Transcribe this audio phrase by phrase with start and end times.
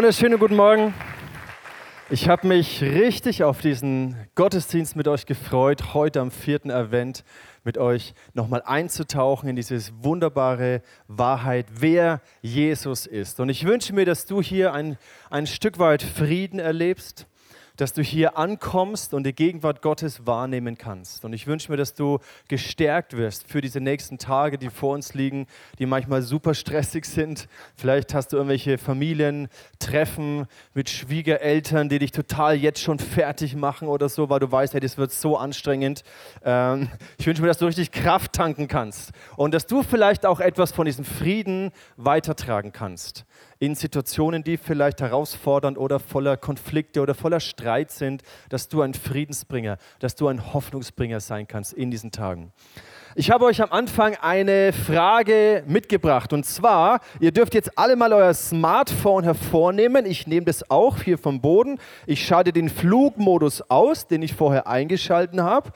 [0.00, 0.94] Wunderschönen guten Morgen.
[2.08, 7.22] Ich habe mich richtig auf diesen Gottesdienst mit euch gefreut, heute am vierten Advent
[7.64, 13.40] mit euch nochmal einzutauchen in diese wunderbare Wahrheit, wer Jesus ist.
[13.40, 14.96] Und ich wünsche mir, dass du hier ein,
[15.28, 17.26] ein Stück weit Frieden erlebst,
[17.80, 21.24] dass du hier ankommst und die Gegenwart Gottes wahrnehmen kannst.
[21.24, 25.14] Und ich wünsche mir, dass du gestärkt wirst für diese nächsten Tage, die vor uns
[25.14, 25.46] liegen,
[25.78, 27.48] die manchmal super stressig sind.
[27.76, 34.08] Vielleicht hast du irgendwelche Familientreffen mit Schwiegereltern, die dich total jetzt schon fertig machen oder
[34.08, 36.04] so, weil du weißt, hey, das wird so anstrengend.
[36.44, 40.40] Ähm, ich wünsche mir, dass du richtig Kraft tanken kannst und dass du vielleicht auch
[40.40, 43.24] etwas von diesem Frieden weitertragen kannst
[43.60, 48.94] in Situationen, die vielleicht herausfordernd oder voller Konflikte oder voller Streit sind, dass du ein
[48.94, 52.52] Friedensbringer, dass du ein Hoffnungsbringer sein kannst in diesen Tagen.
[53.16, 58.14] Ich habe euch am Anfang eine Frage mitgebracht und zwar, ihr dürft jetzt alle mal
[58.14, 60.06] euer Smartphone hervornehmen.
[60.06, 61.78] Ich nehme das auch hier vom Boden.
[62.06, 65.70] Ich schalte den Flugmodus aus, den ich vorher eingeschalten habe.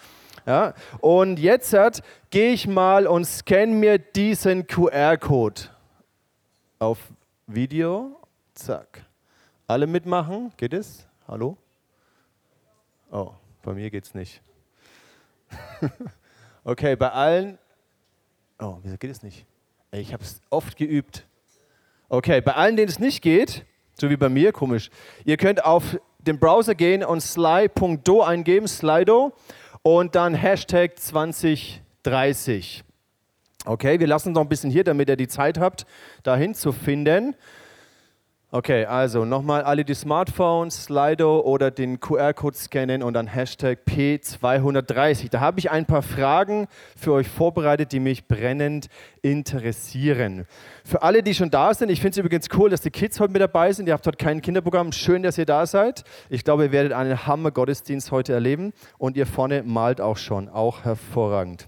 [0.47, 1.75] Ja, und jetzt
[2.31, 5.63] gehe ich mal und scanne mir diesen QR-Code
[6.79, 6.99] auf
[7.47, 8.19] Video,
[8.55, 9.05] zack.
[9.67, 11.07] Alle mitmachen, geht es?
[11.29, 11.59] Hallo?
[13.11, 14.41] Oh, bei mir geht es nicht.
[16.65, 17.59] okay, bei allen.
[18.59, 19.45] Oh, wieso geht es nicht?
[19.91, 21.27] Ich habe es oft geübt.
[22.09, 23.67] Okay, bei allen, denen es nicht geht,
[24.01, 24.91] so wie bei mir, komisch.
[25.27, 29.35] Ihr könnt auf den Browser gehen und sly.do eingeben, Slido,
[29.83, 32.85] und dann Hashtag 2030.
[33.65, 35.87] Okay, wir lassen noch ein bisschen hier, damit ihr die Zeit habt,
[36.23, 37.35] dahin zu finden.
[38.51, 45.29] Okay, also nochmal alle die Smartphones, Slido oder den QR-Code scannen und dann Hashtag P230.
[45.29, 48.87] Da habe ich ein paar Fragen für euch vorbereitet, die mich brennend
[49.23, 50.47] interessieren.
[50.85, 53.33] Für alle, die schon da sind, ich finde es übrigens cool, dass die Kids heute
[53.33, 53.89] mit dabei sind.
[53.89, 54.93] Ihr habt heute kein Kinderprogramm.
[54.93, 56.05] Schön, dass ihr da seid.
[56.29, 60.85] Ich glaube, ihr werdet einen Hammer-Gottesdienst heute erleben und ihr vorne malt auch schon, auch
[60.85, 61.67] hervorragend.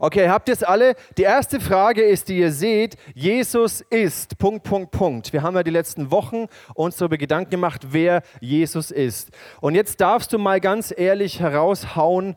[0.00, 0.94] Okay, habt ihr es alle?
[1.16, 5.32] Die erste Frage ist, die ihr seht, Jesus ist, Punkt, Punkt, Punkt.
[5.32, 9.30] Wir haben ja die letzten Wochen uns darüber Gedanken gemacht, wer Jesus ist.
[9.60, 12.36] Und jetzt darfst du mal ganz ehrlich heraushauen,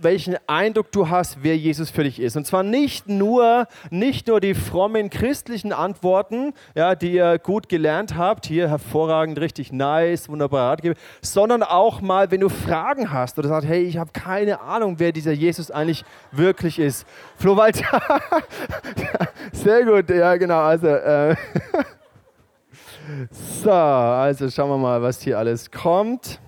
[0.00, 2.36] welchen Eindruck du hast, wer Jesus für dich ist.
[2.36, 8.16] Und zwar nicht nur, nicht nur die frommen christlichen Antworten, ja, die ihr gut gelernt
[8.16, 13.48] habt, hier hervorragend, richtig nice, wunderbar Ratgeber, sondern auch mal, wenn du Fragen hast oder
[13.48, 17.06] sagst, hey, ich habe keine Ahnung, wer dieser Jesus eigentlich wirklich ist.
[17.36, 18.02] Flo Walter,
[19.52, 21.36] sehr gut, ja genau, also äh,
[23.62, 26.40] so, also schauen wir mal, was hier alles kommt.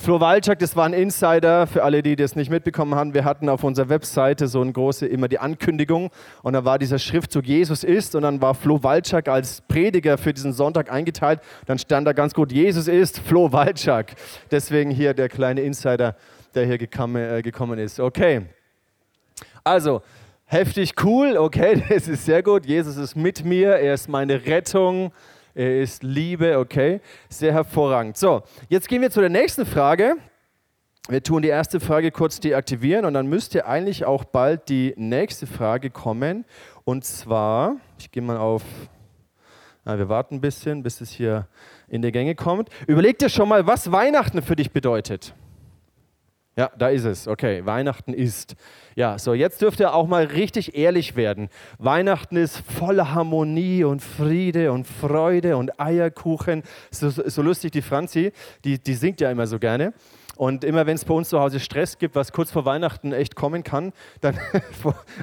[0.00, 3.14] Flo Walczak, das war ein Insider für alle, die das nicht mitbekommen haben.
[3.14, 6.10] Wir hatten auf unserer Webseite so eine große, immer die Ankündigung
[6.42, 10.32] und da war dieser Schriftzug Jesus ist und dann war Flo Walczak als Prediger für
[10.32, 11.40] diesen Sonntag eingeteilt.
[11.66, 14.14] Dann stand da ganz gut, Jesus ist Flo Walczak.
[14.52, 16.14] Deswegen hier der kleine Insider,
[16.54, 17.98] der hier äh, gekommen ist.
[17.98, 18.42] Okay,
[19.64, 20.02] also
[20.44, 22.66] heftig cool, okay, das ist sehr gut.
[22.66, 25.10] Jesus ist mit mir, er ist meine Rettung
[25.58, 27.00] er ist Liebe, okay?
[27.28, 28.16] Sehr hervorragend.
[28.16, 30.14] So, jetzt gehen wir zu der nächsten Frage.
[31.08, 35.48] Wir tun die erste Frage kurz deaktivieren und dann müsste eigentlich auch bald die nächste
[35.48, 36.44] Frage kommen.
[36.84, 38.62] Und zwar, ich gehe mal auf,
[39.84, 41.48] na, wir warten ein bisschen, bis es hier
[41.88, 42.68] in die Gänge kommt.
[42.86, 45.34] Überleg dir schon mal, was Weihnachten für dich bedeutet.
[46.58, 47.28] Ja, da ist es.
[47.28, 48.56] Okay, Weihnachten ist.
[48.96, 51.50] Ja, so jetzt dürft ihr auch mal richtig ehrlich werden.
[51.78, 56.64] Weihnachten ist voller Harmonie und Friede und Freude und Eierkuchen.
[56.90, 58.32] So, so lustig, die Franzi,
[58.64, 59.92] die, die singt ja immer so gerne.
[60.38, 63.34] Und immer wenn es bei uns zu Hause Stress gibt, was kurz vor Weihnachten echt
[63.34, 64.38] kommen kann, dann,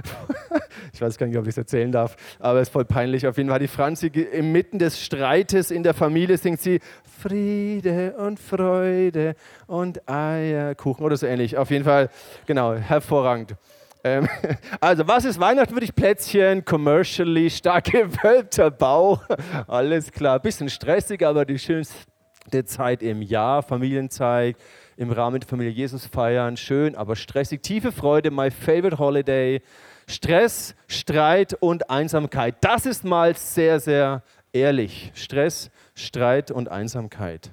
[0.94, 3.26] ich weiß gar nicht, ob ich es erzählen darf, aber es ist voll peinlich.
[3.26, 6.82] Auf jeden Fall die Franzi, inmitten des Streites in der Familie singt sie
[7.22, 9.36] Friede und Freude
[9.68, 11.58] und Eierkuchen oder so ähnlich.
[11.58, 12.10] Auf jeden Fall,
[12.46, 13.56] genau, hervorragend.
[14.04, 14.28] Ähm,
[14.82, 15.96] also, was ist Weihnachten für dich?
[15.96, 19.24] Plätzchen, commercially, stark gewölbter Bauch,
[19.66, 20.42] alles klar.
[20.42, 24.58] Bisschen stressig, aber die schönste Zeit im Jahr, Familienzeit,
[24.98, 26.58] im Rahmen der Familie Jesus feiern.
[26.58, 27.62] Schön, aber stressig.
[27.62, 29.62] Tiefe Freude, my favorite holiday.
[30.08, 32.56] Stress, Streit und Einsamkeit.
[32.62, 35.12] Das ist mal sehr, sehr ehrlich.
[35.16, 37.52] Stress, Streit und Einsamkeit.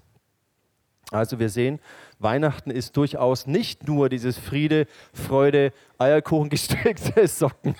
[1.11, 1.81] Also wir sehen,
[2.23, 7.75] Weihnachten ist durchaus nicht nur dieses Friede, Freude, Eierkuchen gestickte Socken.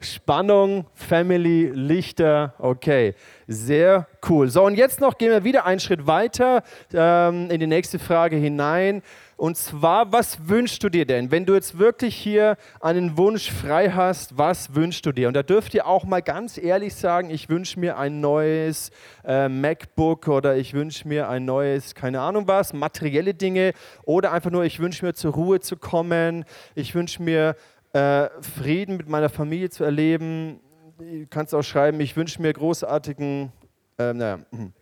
[0.00, 3.14] Spannung, Family, Lichter, okay,
[3.46, 4.48] sehr cool.
[4.48, 6.62] So, und jetzt noch gehen wir wieder einen Schritt weiter
[6.92, 9.02] ähm, in die nächste Frage hinein.
[9.36, 11.30] Und zwar, was wünschst du dir denn?
[11.30, 15.28] Wenn du jetzt wirklich hier einen Wunsch frei hast, was wünschst du dir?
[15.28, 18.90] Und da dürft ihr auch mal ganz ehrlich sagen, ich wünsche mir ein neues
[19.24, 23.72] äh, MacBook oder ich wünsche mir ein neues, keine Ahnung was, materielle Dinge
[24.04, 26.44] oder einfach nur, ich wünsche mir zur Ruhe zu kommen,
[26.74, 27.56] ich wünsche mir
[27.92, 30.60] äh, Frieden mit meiner Familie zu erleben.
[30.98, 33.52] Du kannst auch schreiben, ich wünsche mir großartigen,
[33.98, 34.72] äh, naja, hm.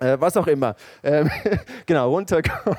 [0.00, 0.76] Äh, was auch immer.
[1.02, 1.28] Ähm,
[1.86, 2.78] genau, runterkommen,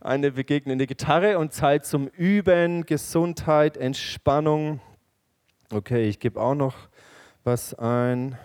[0.00, 4.80] eine begegnende Gitarre und Zeit zum Üben, Gesundheit, Entspannung.
[5.72, 6.76] Okay, ich gebe auch noch
[7.42, 8.38] was ein.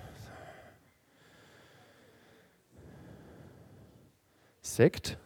[4.62, 5.18] Sekt.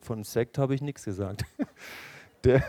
[0.00, 1.44] Von Sekt habe ich nichts gesagt.
[2.44, 2.62] Der,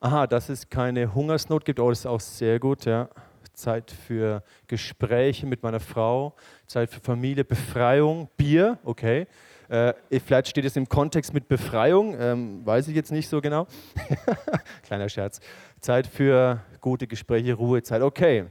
[0.00, 3.08] aha, dass es keine Hungersnot gibt, oh, das ist auch sehr gut, ja.
[3.52, 6.34] Zeit für Gespräche mit meiner Frau,
[6.66, 9.28] Zeit für Familie, Befreiung, Bier, okay.
[9.68, 9.94] Äh,
[10.24, 13.66] vielleicht steht es im Kontext mit Befreiung, ähm, weiß ich jetzt nicht so genau.
[14.82, 15.40] Kleiner Scherz.
[15.80, 18.46] Zeit für gute Gespräche, Ruhezeit, okay.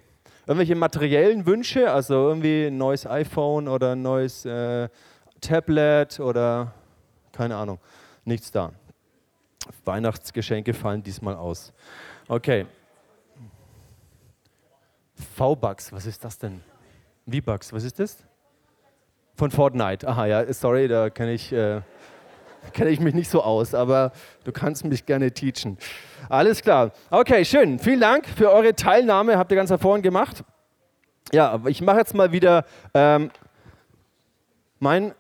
[0.48, 4.90] Irgendwelche materiellen Wünsche, also irgendwie ein neues iPhone oder ein neues äh,
[5.44, 6.74] Tablet oder
[7.32, 7.80] keine Ahnung,
[8.26, 8.72] nichts da.
[9.86, 11.74] Weihnachtsgeschenke fallen diesmal aus.
[12.28, 12.66] Okay.
[15.36, 16.62] V-Bucks, was ist das denn?
[17.30, 18.18] V-Bucks, was ist das?
[19.36, 20.08] Von Fortnite.
[20.08, 21.82] Aha, ja, sorry, da kenne ich, äh,
[22.74, 24.12] kenn ich mich nicht so aus, aber
[24.44, 25.78] du kannst mich gerne teachen.
[26.30, 26.92] Alles klar.
[27.10, 27.80] Okay, schön.
[27.80, 29.38] Vielen Dank für eure Teilnahme.
[29.38, 30.44] Habt ihr ganz hervorragend gemacht.
[31.32, 33.32] Ja, ich mache jetzt mal wieder ähm,
[34.80, 35.14] mein,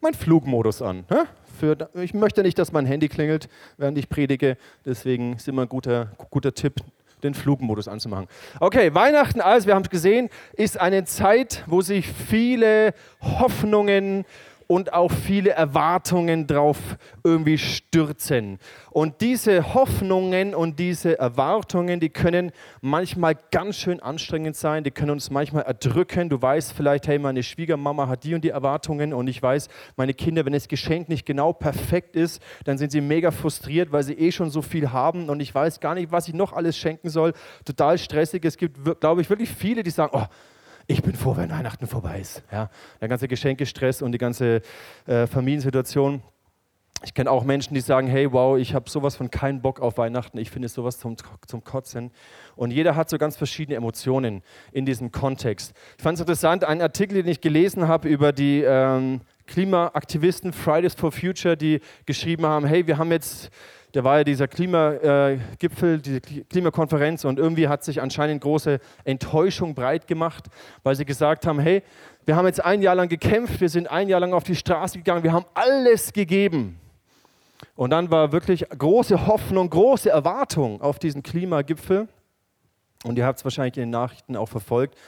[0.00, 1.04] mein Flugmodus an.
[1.08, 1.24] Hä?
[1.58, 3.48] Für, ich möchte nicht, dass mein Handy klingelt,
[3.78, 4.56] während ich predige.
[4.84, 6.74] Deswegen ist immer ein guter, guter Tipp,
[7.22, 8.28] den Flugmodus anzumachen.
[8.60, 14.24] Okay, Weihnachten, also wir haben es gesehen, ist eine Zeit, wo sich viele Hoffnungen
[14.68, 16.78] und auch viele Erwartungen drauf
[17.24, 18.58] irgendwie stürzen.
[18.90, 25.10] Und diese Hoffnungen und diese Erwartungen, die können manchmal ganz schön anstrengend sein, die können
[25.10, 26.28] uns manchmal erdrücken.
[26.28, 30.12] Du weißt vielleicht, hey, meine Schwiegermama hat die und die Erwartungen und ich weiß, meine
[30.12, 34.14] Kinder, wenn das Geschenk nicht genau perfekt ist, dann sind sie mega frustriert, weil sie
[34.14, 37.08] eh schon so viel haben und ich weiß gar nicht, was ich noch alles schenken
[37.08, 37.32] soll.
[37.64, 38.44] Total stressig.
[38.44, 40.26] Es gibt, glaube ich, wirklich viele, die sagen, oh,
[40.88, 42.42] ich bin froh, wenn Weihnachten vorbei ist.
[42.50, 42.70] Ja,
[43.00, 44.62] der ganze Geschenkestress und die ganze
[45.06, 46.22] äh, Familiensituation.
[47.04, 49.98] Ich kenne auch Menschen, die sagen, hey, wow, ich habe sowas von keinen Bock auf
[49.98, 52.10] Weihnachten, ich finde sowas zum, zum Kotzen.
[52.56, 54.42] Und jeder hat so ganz verschiedene Emotionen
[54.72, 55.74] in diesem Kontext.
[55.96, 60.94] Ich fand es interessant, einen Artikel, den ich gelesen habe über die ähm, Klimaaktivisten Fridays
[60.94, 63.50] for Future, die geschrieben haben, hey, wir haben jetzt
[63.92, 69.74] da war ja dieser Klimagipfel, äh, diese Klimakonferenz und irgendwie hat sich anscheinend große Enttäuschung
[69.74, 70.46] breit gemacht,
[70.82, 71.82] weil sie gesagt haben, hey,
[72.26, 74.98] wir haben jetzt ein Jahr lang gekämpft, wir sind ein Jahr lang auf die Straße
[74.98, 76.78] gegangen, wir haben alles gegeben.
[77.74, 82.08] Und dann war wirklich große Hoffnung, große Erwartung auf diesen Klimagipfel.
[83.04, 84.98] Und ihr habt es wahrscheinlich in den Nachrichten auch verfolgt,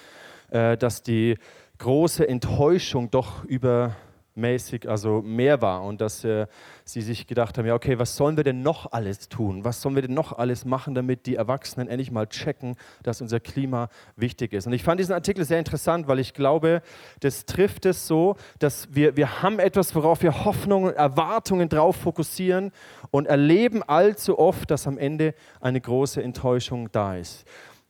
[0.51, 1.37] äh, dass die
[1.79, 3.97] große Enttäuschung doch über
[4.35, 6.47] mäßig, also mehr war und dass äh,
[6.85, 9.65] sie sich gedacht haben, ja okay, was sollen wir denn noch alles tun?
[9.65, 13.41] Was sollen wir denn noch alles machen, damit die Erwachsenen endlich mal checken, dass unser
[13.41, 14.67] Klima wichtig ist?
[14.67, 16.83] Und ich fand diesen Artikel sehr interessant, weil ich glaube,
[17.21, 22.73] das trifft es so, dass wir, wir haben etwas, worauf wir Hoffnungen, Erwartungen drauf fokussieren
[23.11, 27.45] und erleben allzu oft, dass am Ende eine große Enttäuschung da ist.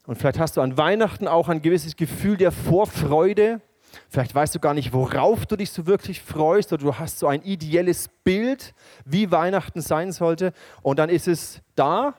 [0.07, 3.61] Und vielleicht hast du an Weihnachten auch ein gewisses Gefühl der Vorfreude,
[4.09, 7.27] Vielleicht weißt du gar nicht, worauf du dich so wirklich freust oder du hast so
[7.27, 12.15] ein ideelles Bild, wie Weihnachten sein sollte und dann ist es da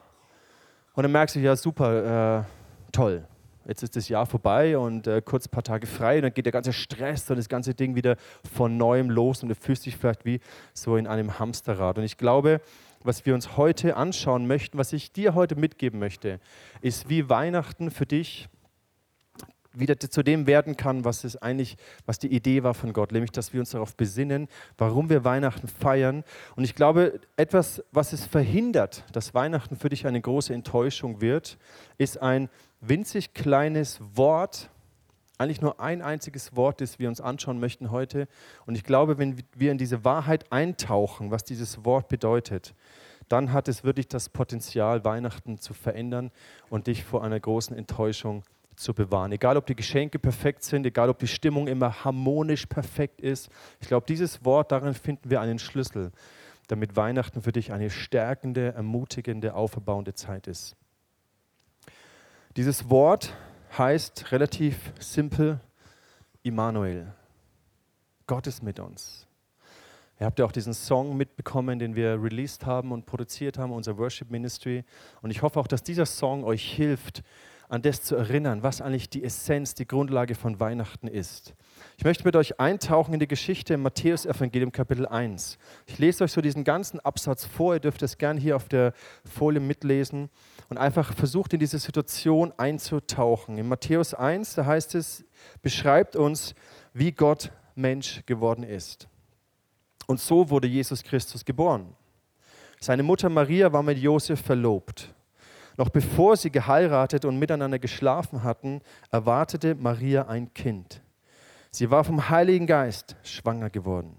[0.94, 2.44] und dann merkst du, ja super, äh,
[2.92, 3.24] toll,
[3.66, 6.46] jetzt ist das Jahr vorbei und äh, kurz ein paar Tage frei und dann geht
[6.46, 8.16] der ganze Stress und das ganze Ding wieder
[8.54, 10.40] von neuem los und du fühlst dich vielleicht wie
[10.74, 11.98] so in einem Hamsterrad.
[11.98, 12.60] Und ich glaube,
[13.02, 16.40] was wir uns heute anschauen möchten, was ich dir heute mitgeben möchte,
[16.80, 18.48] ist, wie Weihnachten für dich
[19.74, 21.76] wieder zu dem werden kann, was es eigentlich,
[22.06, 24.48] was die Idee war von Gott, nämlich, dass wir uns darauf besinnen,
[24.78, 26.24] warum wir Weihnachten feiern.
[26.56, 31.58] Und ich glaube, etwas, was es verhindert, dass Weihnachten für dich eine große Enttäuschung wird,
[31.98, 32.48] ist ein
[32.80, 34.68] winzig kleines Wort,
[35.38, 38.28] eigentlich nur ein einziges Wort, das wir uns anschauen möchten heute.
[38.66, 42.74] Und ich glaube, wenn wir in diese Wahrheit eintauchen, was dieses Wort bedeutet,
[43.28, 46.30] dann hat es wirklich das Potenzial, Weihnachten zu verändern
[46.68, 48.44] und dich vor einer großen Enttäuschung
[48.76, 49.32] zu bewahren.
[49.32, 53.50] Egal, ob die Geschenke perfekt sind, egal, ob die Stimmung immer harmonisch perfekt ist.
[53.80, 56.12] Ich glaube, dieses Wort, darin finden wir einen Schlüssel,
[56.68, 60.76] damit Weihnachten für dich eine stärkende, ermutigende, auferbauende Zeit ist.
[62.56, 63.34] Dieses Wort
[63.78, 65.60] heißt relativ simpel
[66.42, 67.12] Immanuel.
[68.26, 69.26] Gott ist mit uns.
[70.20, 73.98] Ihr habt ja auch diesen Song mitbekommen, den wir released haben und produziert haben, unser
[73.98, 74.84] Worship Ministry.
[75.20, 77.22] Und ich hoffe auch, dass dieser Song euch hilft,
[77.72, 81.54] an das zu erinnern, was eigentlich die Essenz, die Grundlage von Weihnachten ist.
[81.96, 85.56] Ich möchte mit euch eintauchen in die Geschichte im Matthäus-Evangelium Kapitel 1.
[85.86, 88.92] Ich lese euch so diesen ganzen Absatz vor, ihr dürft es gern hier auf der
[89.24, 90.28] Folie mitlesen
[90.68, 93.56] und einfach versucht in diese Situation einzutauchen.
[93.56, 95.24] In Matthäus 1, da heißt es,
[95.62, 96.54] beschreibt uns,
[96.92, 99.08] wie Gott Mensch geworden ist.
[100.06, 101.96] Und so wurde Jesus Christus geboren.
[102.80, 105.14] Seine Mutter Maria war mit Josef verlobt.
[105.76, 111.02] Noch bevor sie geheiratet und miteinander geschlafen hatten, erwartete Maria ein Kind.
[111.70, 114.16] Sie war vom Heiligen Geist schwanger geworden.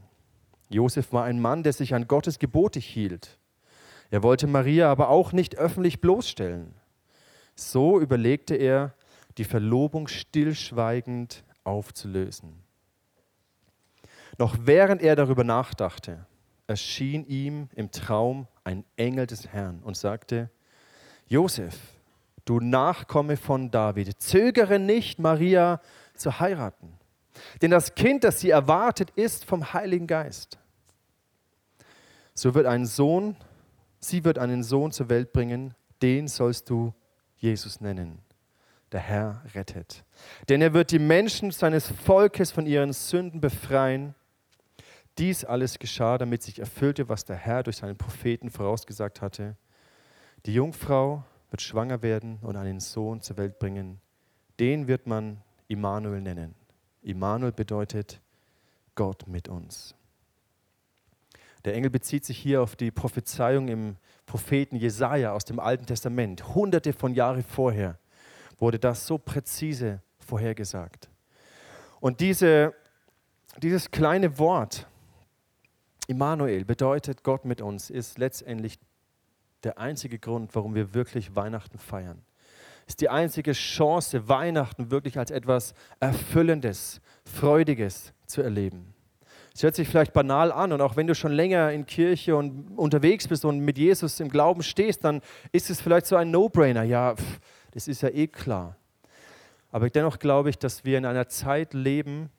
[0.69, 3.37] Josef war ein Mann, der sich an Gottes Gebote hielt.
[4.09, 6.73] Er wollte Maria aber auch nicht öffentlich bloßstellen.
[7.55, 8.95] So überlegte er,
[9.37, 12.63] die Verlobung stillschweigend aufzulösen.
[14.37, 16.25] Noch während er darüber nachdachte,
[16.65, 20.49] erschien ihm im Traum ein Engel des Herrn und sagte,
[21.27, 21.77] Josef,
[22.45, 25.81] du Nachkomme von David, zögere nicht, Maria
[26.15, 26.93] zu heiraten.
[27.61, 30.59] Denn das Kind, das sie erwartet, ist vom Heiligen Geist.
[32.33, 33.35] So wird ein Sohn,
[33.99, 36.93] sie wird einen Sohn zur Welt bringen, den sollst du
[37.37, 38.19] Jesus nennen.
[38.91, 40.03] Der Herr rettet.
[40.49, 44.13] Denn er wird die Menschen seines Volkes von ihren Sünden befreien.
[45.17, 49.55] Dies alles geschah, damit sich erfüllte, was der Herr durch seinen Propheten vorausgesagt hatte.
[50.45, 54.01] Die Jungfrau wird schwanger werden und einen Sohn zur Welt bringen.
[54.59, 56.55] Den wird man Immanuel nennen.
[57.01, 58.19] Immanuel bedeutet
[58.95, 59.95] Gott mit uns.
[61.63, 63.95] Der Engel bezieht sich hier auf die Prophezeiung im
[64.25, 66.55] Propheten Jesaja aus dem Alten Testament.
[66.55, 67.97] Hunderte von Jahren vorher
[68.57, 71.09] wurde das so präzise vorhergesagt.
[72.01, 72.73] Und diese,
[73.61, 74.87] dieses kleine Wort,
[76.07, 78.77] Immanuel, bedeutet Gott mit uns, ist letztendlich
[79.63, 82.21] der einzige Grund, warum wir wirklich Weihnachten feiern.
[82.85, 88.93] Ist die einzige Chance, Weihnachten wirklich als etwas Erfüllendes, Freudiges zu erleben.
[89.55, 92.75] Es hört sich vielleicht banal an und auch wenn du schon länger in Kirche und
[92.75, 96.83] unterwegs bist und mit Jesus im Glauben stehst, dann ist es vielleicht so ein No-Brainer.
[96.83, 97.39] Ja, pff,
[97.71, 98.75] das ist ja eh klar.
[99.71, 102.29] Aber dennoch glaube ich, dass wir in einer Zeit leben,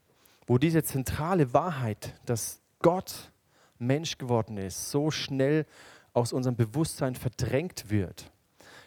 [0.46, 3.32] wo diese zentrale Wahrheit, dass Gott
[3.78, 5.66] Mensch geworden ist, so schnell
[6.14, 8.30] aus unserem Bewusstsein verdrängt wird.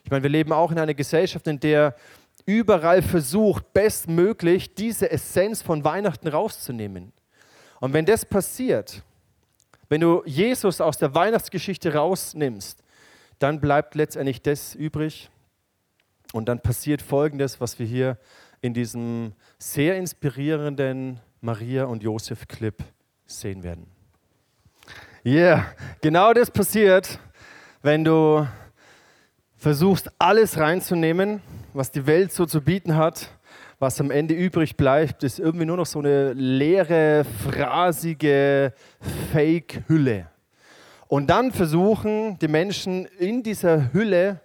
[0.04, 1.96] Ich meine, wir leben auch in einer Gesellschaft, in der
[2.46, 7.12] überall versucht, bestmöglich diese Essenz von Weihnachten rauszunehmen.
[7.80, 9.04] Und wenn das passiert,
[9.90, 12.82] wenn du Jesus aus der Weihnachtsgeschichte rausnimmst,
[13.40, 15.30] dann bleibt letztendlich das übrig.
[16.34, 18.18] Und dann passiert Folgendes, was wir hier
[18.62, 22.84] in diesem sehr inspirierenden Maria und Josef Clip
[23.26, 23.97] sehen werden.
[25.28, 25.66] Ja, yeah,
[26.00, 27.20] genau das passiert,
[27.82, 28.48] wenn du
[29.58, 31.42] versuchst, alles reinzunehmen,
[31.74, 33.30] was die Welt so zu bieten hat.
[33.78, 38.72] Was am Ende übrig bleibt, ist irgendwie nur noch so eine leere, phrasige
[39.34, 40.28] Fake-Hülle.
[41.10, 44.40] Und dann versuchen die Menschen in dieser Hülle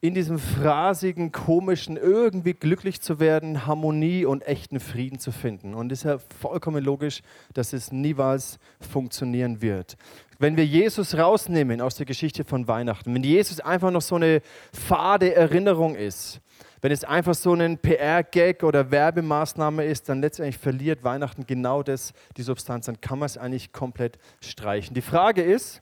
[0.00, 5.74] in diesem phrasigen, komischen, irgendwie glücklich zu werden, Harmonie und echten Frieden zu finden.
[5.74, 7.22] Und es ist ja vollkommen logisch,
[7.54, 9.96] dass es niemals funktionieren wird.
[10.38, 14.42] Wenn wir Jesus rausnehmen aus der Geschichte von Weihnachten, wenn Jesus einfach noch so eine
[14.72, 16.40] fade Erinnerung ist,
[16.82, 22.12] wenn es einfach so ein PR-Gag oder Werbemaßnahme ist, dann letztendlich verliert Weihnachten genau das,
[22.36, 22.86] die Substanz.
[22.86, 24.94] Dann kann man es eigentlich komplett streichen.
[24.94, 25.80] Die Frage ist,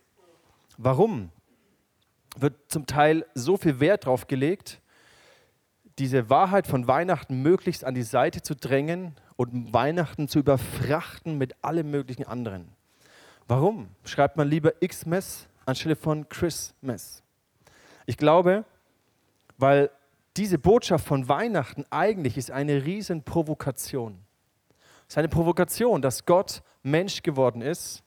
[0.78, 1.30] warum?
[2.36, 4.80] Wird zum Teil so viel Wert darauf gelegt,
[5.98, 11.54] diese Wahrheit von Weihnachten möglichst an die Seite zu drängen und Weihnachten zu überfrachten mit
[11.62, 12.68] allem möglichen anderen.
[13.46, 17.22] Warum schreibt man lieber Xmas anstelle von Christmas?
[18.06, 18.64] Ich glaube,
[19.56, 19.90] weil
[20.36, 24.18] diese Botschaft von Weihnachten eigentlich ist eine riesen Provokation.
[25.06, 28.02] Es ist eine Provokation, dass Gott Mensch geworden ist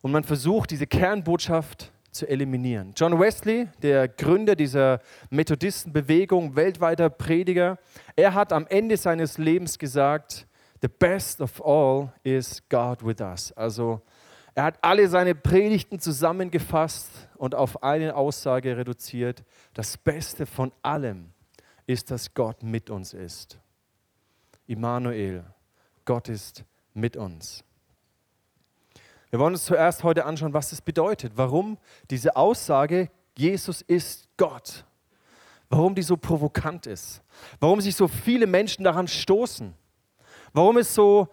[0.00, 2.92] und man versucht, diese Kernbotschaft zu eliminieren.
[2.94, 5.00] John Wesley, der Gründer dieser
[5.30, 7.78] Methodistenbewegung, weltweiter Prediger,
[8.14, 10.46] er hat am Ende seines Lebens gesagt,
[10.82, 13.52] The best of all is God with us.
[13.52, 14.02] Also
[14.54, 19.44] er hat alle seine Predigten zusammengefasst und auf eine Aussage reduziert.
[19.74, 21.30] Das Beste von allem
[21.86, 23.58] ist, dass Gott mit uns ist.
[24.66, 25.44] Immanuel,
[26.04, 26.64] Gott ist
[26.94, 27.64] mit uns.
[29.32, 31.78] Wir wollen uns zuerst heute anschauen, was das bedeutet, warum
[32.10, 34.84] diese Aussage, Jesus ist Gott,
[35.70, 37.22] warum die so provokant ist,
[37.58, 39.72] warum sich so viele Menschen daran stoßen,
[40.52, 41.28] warum es so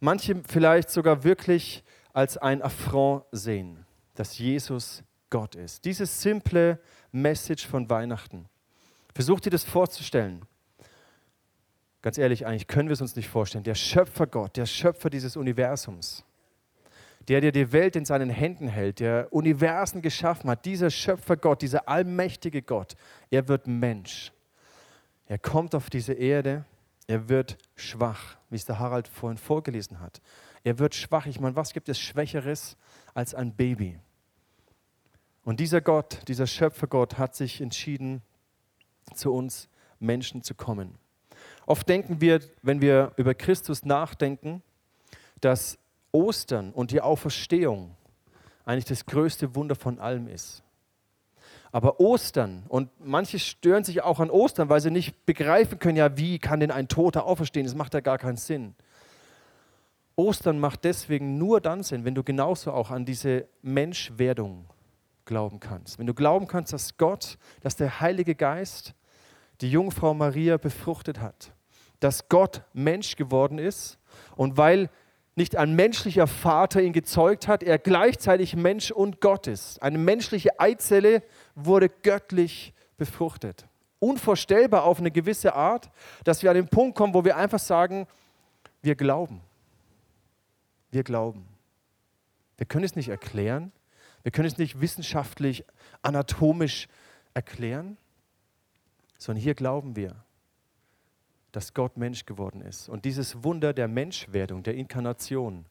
[0.00, 5.86] manche vielleicht sogar wirklich als ein Affront sehen, dass Jesus Gott ist.
[5.86, 6.78] Diese simple
[7.10, 8.50] Message von Weihnachten.
[9.14, 10.44] Versucht ihr das vorzustellen.
[12.02, 13.64] Ganz ehrlich, eigentlich können wir es uns nicht vorstellen.
[13.64, 16.22] Der Schöpfer Gott, der Schöpfer dieses Universums,
[17.28, 21.62] der, der die Welt in seinen Händen hält, der Universen geschaffen hat, dieser Schöpfer Gott,
[21.62, 22.96] dieser allmächtige Gott,
[23.30, 24.32] er wird Mensch.
[25.26, 26.64] Er kommt auf diese Erde,
[27.06, 30.20] er wird schwach, wie es der Harald vorhin vorgelesen hat.
[30.62, 31.26] Er wird schwach.
[31.26, 32.76] Ich meine, was gibt es Schwächeres
[33.14, 33.98] als ein Baby?
[35.42, 38.22] Und dieser Gott, dieser Schöpfergott hat sich entschieden,
[39.14, 40.98] zu uns Menschen zu kommen.
[41.66, 44.62] Oft denken wir, wenn wir über Christus nachdenken,
[45.40, 45.78] dass
[46.12, 47.96] Ostern und die Auferstehung
[48.64, 50.62] eigentlich das größte Wunder von allem ist.
[51.72, 56.16] Aber Ostern, und manche stören sich auch an Ostern, weil sie nicht begreifen können, ja,
[56.16, 57.64] wie kann denn ein Toter auferstehen?
[57.64, 58.74] Das macht ja gar keinen Sinn.
[60.16, 64.66] Ostern macht deswegen nur dann Sinn, wenn du genauso auch an diese Menschwerdung
[65.24, 65.98] glauben kannst.
[65.98, 68.94] Wenn du glauben kannst, dass Gott, dass der Heilige Geist
[69.60, 71.52] die Jungfrau Maria befruchtet hat,
[72.00, 73.98] dass Gott Mensch geworden ist
[74.34, 74.90] und weil
[75.36, 79.82] nicht ein menschlicher Vater ihn gezeugt hat, er gleichzeitig Mensch und Gott ist.
[79.82, 81.22] Eine menschliche Eizelle
[81.54, 83.66] wurde göttlich befruchtet.
[83.98, 85.90] Unvorstellbar auf eine gewisse Art,
[86.24, 88.06] dass wir an den Punkt kommen, wo wir einfach sagen,
[88.82, 89.40] wir glauben.
[90.90, 91.46] Wir glauben.
[92.56, 93.72] Wir können es nicht erklären.
[94.22, 95.64] Wir können es nicht wissenschaftlich,
[96.02, 96.88] anatomisch
[97.32, 97.96] erklären,
[99.16, 100.16] sondern hier glauben wir
[101.52, 102.88] dass Gott Mensch geworden ist.
[102.88, 105.66] Und dieses Wunder der Menschwerdung, der Inkarnation,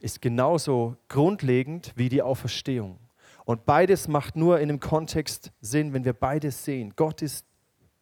[0.00, 2.98] ist genauso grundlegend wie die Auferstehung.
[3.44, 6.92] Und beides macht nur in dem Kontext Sinn, wenn wir beides sehen.
[6.96, 7.46] Gott ist,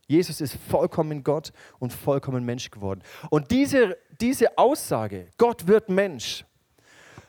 [0.07, 3.03] Jesus ist vollkommen Gott und vollkommen Mensch geworden.
[3.31, 6.45] Und diese, diese Aussage, Gott wird Mensch,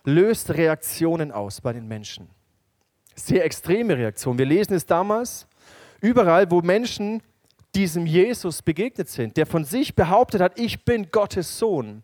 [0.05, 2.29] löst Reaktionen aus bei den Menschen.
[3.15, 4.39] Sehr extreme Reaktionen.
[4.39, 5.47] Wir lesen es damals
[6.01, 7.21] überall, wo Menschen
[7.75, 12.03] diesem Jesus begegnet sind, der von sich behauptet hat, ich bin Gottes Sohn,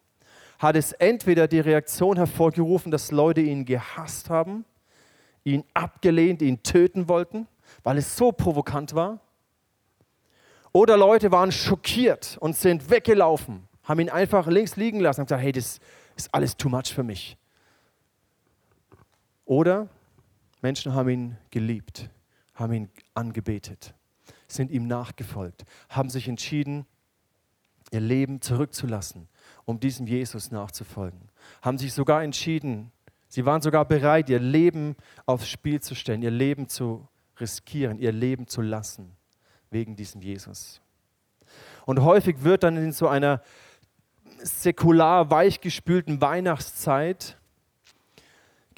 [0.58, 4.66] hat es entweder die Reaktion hervorgerufen, dass Leute ihn gehasst haben,
[5.44, 7.48] ihn abgelehnt, ihn töten wollten,
[7.84, 9.20] weil es so provokant war.
[10.72, 15.44] Oder Leute waren schockiert und sind weggelaufen, haben ihn einfach links liegen lassen und gesagt,
[15.44, 15.80] hey, das
[16.16, 17.38] ist alles too much für mich.
[19.46, 19.88] Oder
[20.62, 22.10] Menschen haben ihn geliebt,
[22.54, 23.96] haben ihn angebetet
[24.52, 26.86] sind ihm nachgefolgt, haben sich entschieden,
[27.92, 29.28] ihr Leben zurückzulassen,
[29.66, 31.30] um diesem Jesus nachzufolgen.
[31.62, 32.92] Haben sich sogar entschieden,
[33.28, 37.08] sie waren sogar bereit, ihr Leben aufs Spiel zu stellen, ihr Leben zu
[37.40, 39.16] riskieren, ihr Leben zu lassen,
[39.72, 40.82] wegen diesem Jesus.
[41.86, 43.42] Und häufig wird dann in so einer
[44.42, 47.39] säkular weichgespülten Weihnachtszeit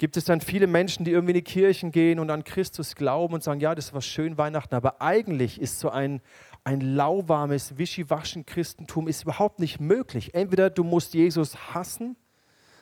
[0.02, 3.34] gibt es dann viele Menschen, die irgendwie in die Kirchen gehen und an Christus glauben
[3.34, 6.20] und sagen, ja, das war schön Weihnachten, aber eigentlich ist so ein,
[6.64, 10.34] ein lauwarmes, wischiwaschen Christentum ist überhaupt nicht möglich.
[10.34, 12.16] Entweder du musst Jesus hassen,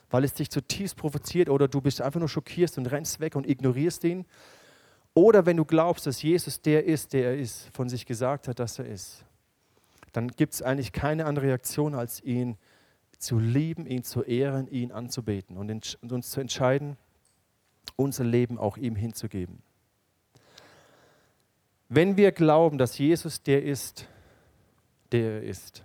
[0.09, 3.47] weil es dich zutiefst provoziert, oder du bist einfach nur schockierst und rennst weg und
[3.47, 4.25] ignorierst ihn.
[5.13, 8.59] Oder wenn du glaubst, dass Jesus der ist, der er ist, von sich gesagt hat,
[8.59, 9.27] dass er ist,
[10.13, 12.57] dann gibt es eigentlich keine andere Reaktion, als ihn
[13.19, 16.97] zu lieben, ihn zu ehren, ihn anzubeten und uns zu entscheiden,
[18.01, 19.63] unser Leben auch ihm hinzugeben.
[21.89, 24.07] Wenn wir glauben, dass Jesus der ist,
[25.13, 25.85] der er ist,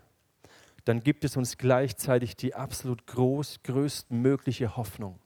[0.86, 5.20] dann gibt es uns gleichzeitig die absolut groß, größtmögliche Hoffnung.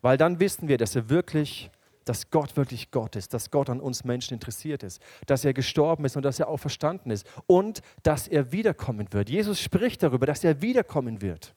[0.00, 1.70] Weil dann wissen wir, dass er wirklich,
[2.06, 6.06] dass Gott wirklich Gott ist, dass Gott an uns Menschen interessiert ist, dass er gestorben
[6.06, 9.28] ist und dass er auch verstanden ist und dass er wiederkommen wird.
[9.28, 11.54] Jesus spricht darüber, dass er wiederkommen wird.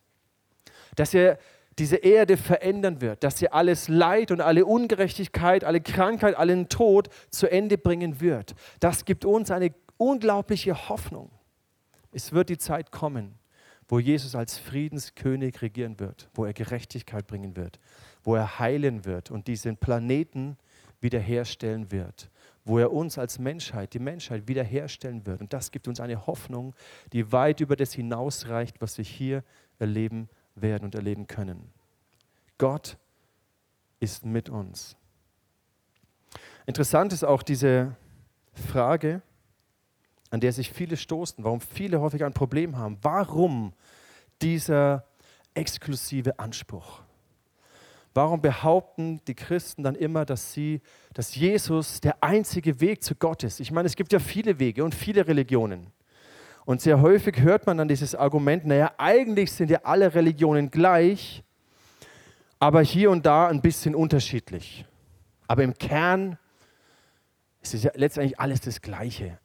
[0.96, 1.40] Dass er
[1.78, 7.10] diese Erde verändern wird, dass sie alles Leid und alle Ungerechtigkeit, alle Krankheit, allen Tod
[7.32, 8.56] zu Ende bringen wird.
[8.80, 11.32] Das gibt uns eine unglaubliche Hoffnung.
[12.12, 13.36] Es wird die Zeit kommen,
[13.90, 17.80] wo Jesus als Friedenskönig regieren wird, wo er Gerechtigkeit bringen wird,
[18.24, 20.58] wo er heilen wird und diesen Planeten
[21.02, 22.30] wiederherstellen wird,
[22.64, 25.42] wo er uns als Menschheit, die Menschheit wiederherstellen wird.
[25.42, 26.74] Und das gibt uns eine Hoffnung,
[27.12, 29.44] die weit über das hinausreicht, was wir hier
[29.78, 31.72] erleben werden und erleben können.
[32.58, 32.98] Gott
[34.00, 34.96] ist mit uns.
[36.66, 37.96] Interessant ist auch diese
[38.54, 39.22] Frage,
[40.32, 42.98] an der sich viele stoßen, warum viele häufig ein Problem haben.
[43.02, 43.74] Warum
[44.42, 45.06] dieser
[45.54, 47.02] exklusive Anspruch?
[48.14, 50.82] Warum behaupten die Christen dann immer, dass sie,
[51.14, 53.60] dass Jesus der einzige Weg zu Gott ist?
[53.60, 55.92] Ich meine, es gibt ja viele Wege und viele Religionen.
[56.66, 61.44] Und sehr häufig hört man dann dieses Argument, naja, eigentlich sind ja alle Religionen gleich,
[62.58, 64.86] aber hier und da ein bisschen unterschiedlich.
[65.48, 66.40] Aber im Kern
[67.62, 69.38] ist es ja letztendlich alles das Gleiche.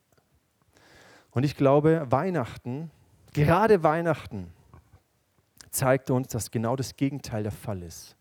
[1.31, 2.91] Und ich glaube, Weihnachten,
[3.35, 4.51] gerade Weihnachten,
[5.71, 8.17] zeigt uns, dass genau das Gegenteil der Fall ist.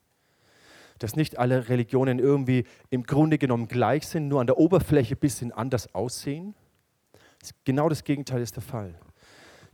[1.00, 5.20] Dass nicht alle Religionen irgendwie im Grunde genommen gleich sind, nur an der Oberfläche ein
[5.20, 6.54] bisschen anders aussehen.
[7.64, 8.96] Genau das Gegenteil ist der Fall.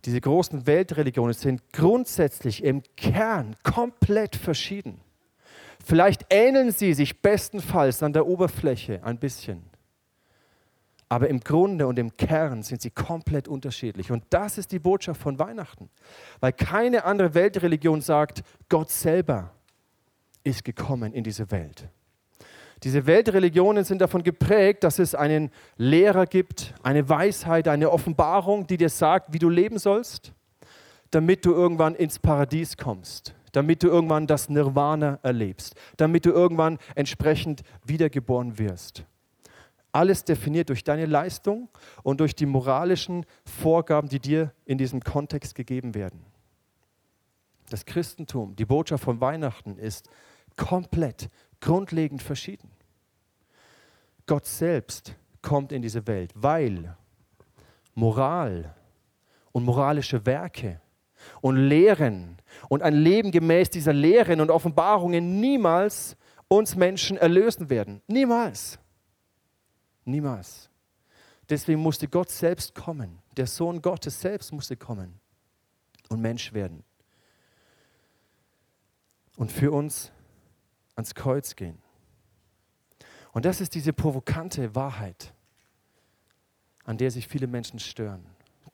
[0.06, 5.02] Diese großen Weltreligionen sind grundsätzlich im Kern komplett verschieden.
[5.84, 9.64] Vielleicht ähneln sie sich bestenfalls an der Oberfläche ein bisschen.
[11.10, 14.12] Aber im Grunde und im Kern sind sie komplett unterschiedlich.
[14.12, 15.90] Und das ist die Botschaft von Weihnachten.
[16.40, 19.52] Weil keine andere Weltreligion sagt, Gott selber
[20.44, 21.88] ist gekommen in diese Welt.
[22.84, 28.78] Diese Weltreligionen sind davon geprägt, dass es einen Lehrer gibt, eine Weisheit, eine Offenbarung, die
[28.78, 30.34] dir sagt, wie du leben sollst,
[31.12, 36.78] damit du irgendwann ins Paradies kommst, damit du irgendwann das Nirvana erlebst, damit du irgendwann
[36.96, 39.06] entsprechend wiedergeboren wirst.
[39.94, 41.70] Alles definiert durch deine Leistung
[42.04, 46.26] und durch die moralischen Vorgaben, die dir in diesem Kontext gegeben werden.
[47.70, 50.10] Das Christentum, die Botschaft von Weihnachten ist
[50.58, 52.70] komplett, grundlegend verschieden.
[54.26, 56.96] Gott selbst kommt in diese Welt, weil
[57.94, 58.76] Moral
[59.52, 60.82] und moralische Werke
[61.42, 62.38] und Lehren
[62.70, 68.02] und ein Leben gemäß dieser Lehren und Offenbarungen niemals uns Menschen erlösen werden.
[68.08, 68.80] Niemals.
[70.04, 70.70] Niemals.
[71.50, 73.20] Deswegen musste Gott selbst kommen.
[73.38, 75.20] Der Sohn Gottes selbst musste kommen
[76.10, 76.84] und Mensch werden.
[79.38, 80.12] Und für uns
[80.96, 81.78] ans Kreuz gehen.
[83.34, 85.34] Und das ist diese provokante Wahrheit,
[86.86, 88.26] an der sich viele Menschen stören,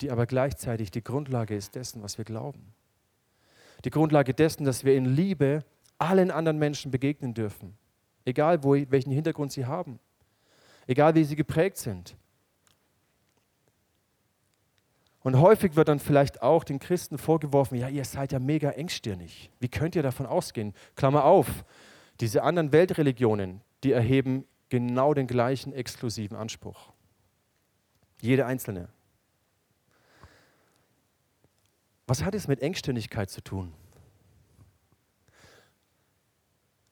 [0.01, 2.73] die aber gleichzeitig die Grundlage ist dessen, was wir glauben.
[3.85, 5.65] Die Grundlage dessen, dass wir in Liebe
[5.97, 7.75] allen anderen Menschen begegnen dürfen,
[8.25, 9.99] egal wo, welchen Hintergrund sie haben
[10.87, 12.15] egal wie sie geprägt sind.
[15.23, 19.51] Und häufig wird dann vielleicht auch den Christen vorgeworfen, ja, ihr seid ja mega engstirnig.
[19.59, 20.73] Wie könnt ihr davon ausgehen?
[20.95, 21.63] Klammer auf,
[22.21, 26.93] diese anderen Weltreligionen, die erheben genau den gleichen exklusiven Anspruch.
[28.21, 28.87] Jede einzelne.
[32.05, 33.73] Was hat es mit Engstirnigkeit zu tun?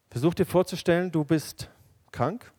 [0.10, 1.70] Versuch dir vorzustellen, du bist
[2.12, 2.52] krank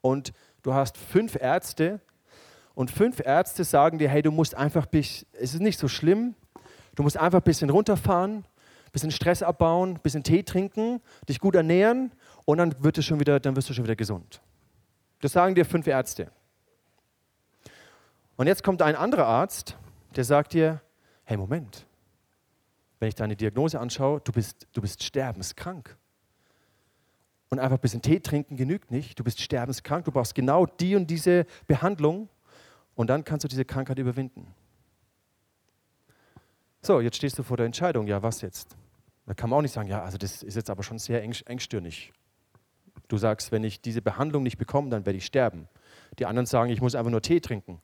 [0.00, 2.00] und du hast fünf Ärzte
[2.74, 6.34] und fünf Ärzte sagen dir, hey, du musst einfach, es ist nicht so schlimm,
[6.96, 8.44] du musst einfach ein bisschen runterfahren,
[8.92, 12.12] bisschen Stress abbauen, bisschen Tee trinken, dich gut ernähren
[12.44, 14.40] und dann, wird schon wieder, dann wirst du schon wieder gesund.
[15.20, 16.30] Das sagen dir fünf Ärzte.
[18.36, 19.76] Und jetzt kommt ein anderer Arzt,
[20.16, 20.80] der sagt dir,
[21.24, 21.86] hey Moment,
[22.98, 25.96] wenn ich deine Diagnose anschaue, du bist, du bist sterbenskrank.
[27.48, 29.18] Und einfach ein bisschen Tee trinken genügt nicht.
[29.18, 32.28] Du bist sterbenskrank, du brauchst genau die und diese Behandlung
[32.94, 34.54] und dann kannst du diese Krankheit überwinden.
[36.82, 38.76] So, jetzt stehst du vor der Entscheidung, ja, was jetzt?
[39.26, 41.34] Da kann man auch nicht sagen, ja, also das ist jetzt aber schon sehr eng,
[41.46, 42.12] engstirnig.
[43.08, 45.68] Du sagst, wenn ich diese Behandlung nicht bekomme, dann werde ich sterben.
[46.18, 47.80] Die anderen sagen, ich muss einfach nur Tee trinken.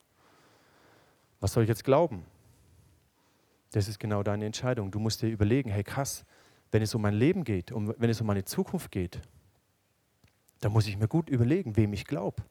[1.40, 2.24] Was soll ich jetzt glauben?
[3.72, 4.90] Das ist genau deine Entscheidung.
[4.90, 6.24] Du musst dir überlegen, hey krass,
[6.70, 9.20] wenn es um mein Leben geht, um, wenn es um meine Zukunft geht,
[10.60, 12.42] da muss ich mir gut überlegen, wem ich glaube.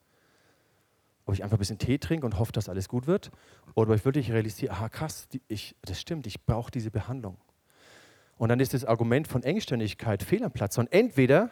[1.25, 3.31] Ob ich einfach ein bisschen Tee trinke und hoffe, dass alles gut wird,
[3.73, 7.37] oder ob ich wirklich realisiere, aha krass, die, ich, das stimmt, ich brauche diese Behandlung.
[8.37, 10.77] Und dann ist das Argument von Engständigkeit fehl am Platz.
[10.77, 11.49] Und entweder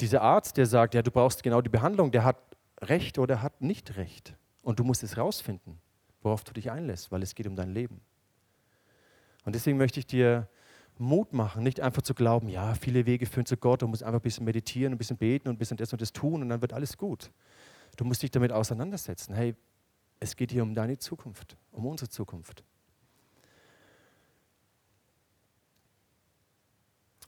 [0.00, 2.36] dieser Arzt, der sagt, ja, du brauchst genau die Behandlung, der hat
[2.80, 4.34] Recht oder hat nicht Recht.
[4.62, 5.78] Und du musst es rausfinden,
[6.22, 8.00] worauf du dich einlässt, weil es geht um dein Leben.
[9.44, 10.48] Und deswegen möchte ich dir
[10.98, 14.20] Mut machen, nicht einfach zu glauben, ja, viele Wege führen zu Gott, du musst einfach
[14.20, 16.60] ein bisschen meditieren, ein bisschen beten und ein bisschen das und das tun und dann
[16.60, 17.30] wird alles gut.
[17.96, 19.34] Du musst dich damit auseinandersetzen.
[19.34, 19.54] Hey,
[20.20, 22.64] es geht hier um deine Zukunft, um unsere Zukunft.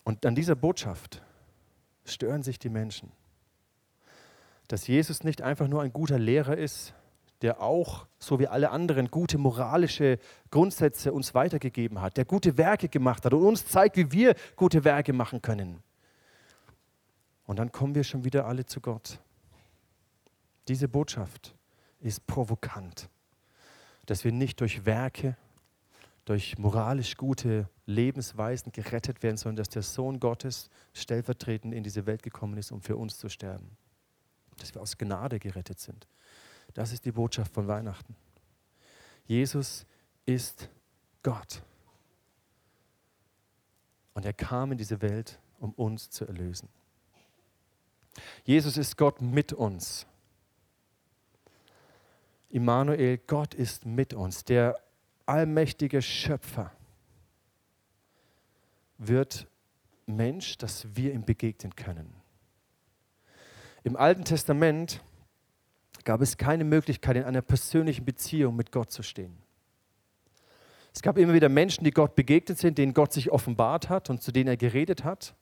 [0.04, 1.22] Und an dieser Botschaft
[2.04, 3.12] stören sich die Menschen.
[4.68, 6.94] Dass Jesus nicht einfach nur ein guter Lehrer ist,
[7.42, 10.18] der auch, so wie alle anderen, gute moralische
[10.50, 14.84] Grundsätze uns weitergegeben hat, der gute Werke gemacht hat und uns zeigt, wie wir gute
[14.84, 15.82] Werke machen können.
[17.44, 19.18] Und dann kommen wir schon wieder alle zu Gott.
[20.68, 21.54] Diese Botschaft
[22.00, 23.08] ist provokant,
[24.06, 25.36] dass wir nicht durch Werke,
[26.24, 32.22] durch moralisch gute Lebensweisen gerettet werden, sondern dass der Sohn Gottes stellvertretend in diese Welt
[32.22, 33.76] gekommen ist, um für uns zu sterben.
[34.58, 36.06] Dass wir aus Gnade gerettet sind.
[36.74, 38.14] Das ist die Botschaft von Weihnachten.
[39.26, 39.84] Jesus
[40.26, 40.68] ist
[41.22, 41.62] Gott.
[44.14, 46.68] Und er kam in diese Welt, um uns zu erlösen.
[48.44, 50.06] Jesus ist Gott mit uns.
[52.52, 54.44] Immanuel, Gott ist mit uns.
[54.44, 54.78] Der
[55.24, 56.70] allmächtige Schöpfer
[58.98, 59.48] wird
[60.04, 62.12] Mensch, dass wir ihm begegnen können.
[63.84, 65.02] Im Alten Testament
[66.04, 69.38] gab es keine Möglichkeit, in einer persönlichen Beziehung mit Gott zu stehen.
[70.94, 74.22] Es gab immer wieder Menschen, die Gott begegnet sind, denen Gott sich offenbart hat und
[74.22, 75.34] zu denen er geredet hat.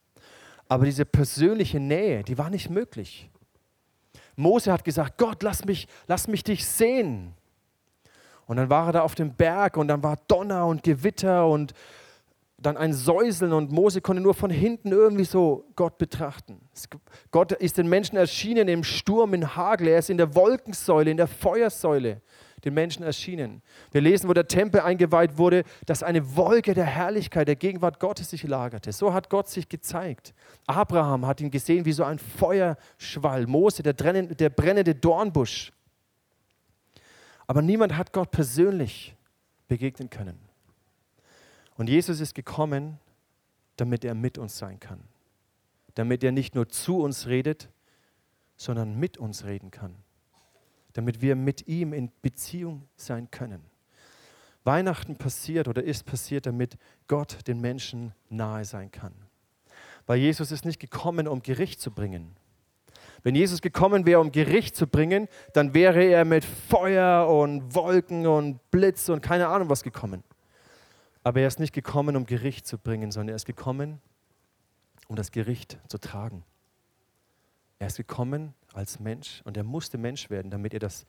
[0.69, 3.29] Aber diese persönliche Nähe, die war nicht möglich.
[4.41, 7.35] Mose hat gesagt, Gott, lass mich, lass mich dich sehen.
[8.47, 11.73] Und dann war er da auf dem Berg und dann war Donner und Gewitter und
[12.59, 16.61] dann ein Säuseln und Mose konnte nur von hinten irgendwie so Gott betrachten.
[17.31, 21.17] Gott ist den Menschen erschienen im Sturm, in Hagel, er ist in der Wolkensäule, in
[21.17, 22.21] der Feuersäule
[22.65, 23.63] den Menschen erschienen.
[23.91, 28.31] Wir lesen, wo der Tempel eingeweiht wurde, dass eine Wolke der Herrlichkeit, der Gegenwart Gottes
[28.31, 28.93] sich lagerte.
[28.93, 30.35] So hat Gott sich gezeigt.
[30.67, 33.47] Abraham hat ihn gesehen wie so ein Feuerschwall.
[33.47, 35.73] Mose, der, der brennende Dornbusch.
[37.47, 39.17] Aber niemand hat Gott persönlich
[39.69, 40.39] begegnen können.
[41.77, 42.99] Und Jesus ist gekommen,
[43.77, 45.01] damit er mit uns sein kann.
[45.95, 47.69] Damit er nicht nur zu uns redet,
[48.57, 49.97] sondern mit uns reden kann
[50.93, 53.63] damit wir mit ihm in Beziehung sein können.
[54.65, 56.77] Weihnachten passiert oder ist passiert, damit
[57.09, 59.15] Gott den Menschen nahe sein kann.
[60.07, 62.37] Weil Jesus ist nicht gekommen, um Gericht zu bringen.
[63.23, 68.27] Wenn Jesus gekommen wäre, um Gericht zu bringen, dann wäre er mit Feuer und Wolken
[68.27, 70.25] und Blitz und keine Ahnung was gekommen.
[71.23, 74.01] Aber er ist nicht gekommen, um Gericht zu bringen, sondern er ist gekommen,
[75.09, 76.45] um das Gericht zu tragen.
[77.79, 81.07] Er ist gekommen als Mensch und er musste Mensch werden, damit er das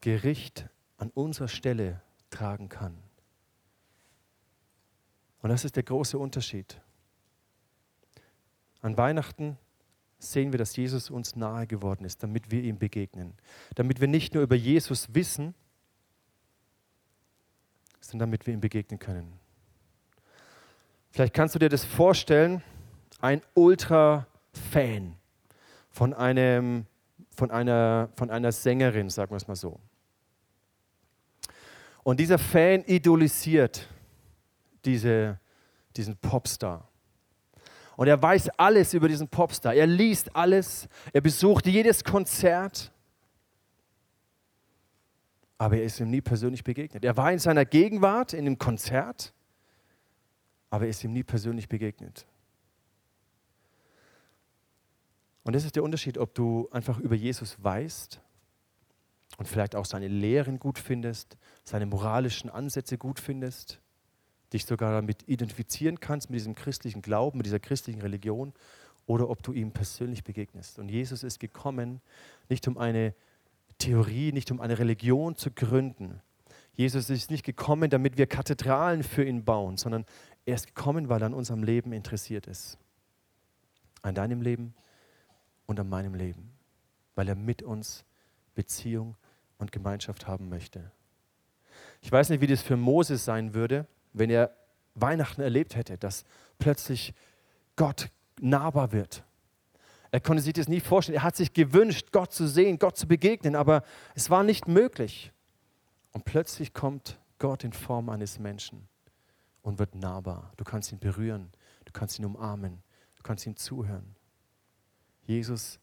[0.00, 2.96] Gericht an unserer Stelle tragen kann.
[5.42, 6.80] Und das ist der große Unterschied.
[8.80, 9.58] An Weihnachten
[10.18, 13.34] sehen wir, dass Jesus uns nahe geworden ist, damit wir ihm begegnen.
[13.74, 15.54] Damit wir nicht nur über Jesus wissen,
[18.00, 19.32] sondern damit wir ihm begegnen können.
[21.10, 22.62] Vielleicht kannst du dir das vorstellen,
[23.20, 25.16] ein Ultra-Fan
[25.96, 26.84] von, einem,
[27.34, 29.80] von, einer, von einer Sängerin, sagen wir es mal so.
[32.02, 33.88] Und dieser Fan idolisiert
[34.84, 35.40] diese,
[35.96, 36.86] diesen Popstar.
[37.96, 39.72] Und er weiß alles über diesen Popstar.
[39.72, 40.86] Er liest alles.
[41.14, 42.92] Er besucht jedes Konzert.
[45.56, 47.06] Aber er ist ihm nie persönlich begegnet.
[47.06, 49.32] Er war in seiner Gegenwart in dem Konzert,
[50.68, 52.26] aber er ist ihm nie persönlich begegnet.
[55.46, 58.20] Und das ist der Unterschied, ob du einfach über Jesus weißt
[59.38, 63.80] und vielleicht auch seine Lehren gut findest, seine moralischen Ansätze gut findest,
[64.52, 68.54] dich sogar damit identifizieren kannst, mit diesem christlichen Glauben, mit dieser christlichen Religion,
[69.06, 70.80] oder ob du ihm persönlich begegnest.
[70.80, 72.00] Und Jesus ist gekommen,
[72.48, 73.14] nicht um eine
[73.78, 76.20] Theorie, nicht um eine Religion zu gründen.
[76.74, 80.06] Jesus ist nicht gekommen, damit wir Kathedralen für ihn bauen, sondern
[80.44, 82.78] er ist gekommen, weil er an unserem Leben interessiert ist.
[84.02, 84.74] An deinem Leben,
[85.66, 86.52] und an meinem Leben,
[87.14, 88.04] weil er mit uns
[88.54, 89.16] Beziehung
[89.58, 90.90] und Gemeinschaft haben möchte.
[92.00, 94.54] Ich weiß nicht, wie das für Moses sein würde, wenn er
[94.94, 96.24] Weihnachten erlebt hätte, dass
[96.58, 97.14] plötzlich
[97.76, 99.24] Gott nahbar wird.
[100.10, 101.16] Er konnte sich das nie vorstellen.
[101.16, 103.82] Er hat sich gewünscht, Gott zu sehen, Gott zu begegnen, aber
[104.14, 105.32] es war nicht möglich.
[106.12, 108.88] Und plötzlich kommt Gott in Form eines Menschen
[109.62, 110.52] und wird nahbar.
[110.56, 111.50] Du kannst ihn berühren,
[111.84, 112.82] du kannst ihn umarmen,
[113.16, 114.14] du kannst ihm zuhören.
[115.26, 115.78] Jesus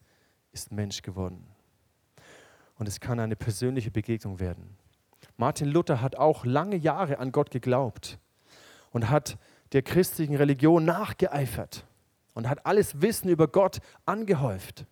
[0.51, 1.45] ist Mensch geworden.
[2.77, 4.77] Und es kann eine persönliche Begegnung werden.
[5.37, 8.19] Martin Luther hat auch lange Jahre an Gott geglaubt
[8.91, 9.37] und hat
[9.71, 11.85] der christlichen Religion nachgeeifert
[12.33, 14.85] und hat alles Wissen über Gott angehäuft.